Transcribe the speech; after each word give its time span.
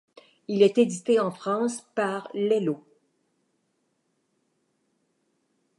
Il 0.47 0.63
est 0.63 0.79
édité 0.79 1.19
en 1.19 1.29
France 1.29 1.85
par 1.93 2.27
Iello. 2.33 2.83